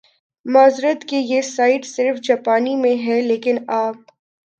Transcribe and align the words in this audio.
معذرت 0.45 1.03
کہ 1.09 1.15
یہ 1.23 1.41
سائیٹ 1.47 1.85
صرف 1.85 2.21
جاپانی 2.23 2.75
میں 2.75 2.95
ھے 3.03 3.19
لیکن 3.21 3.57
آ 3.69 3.81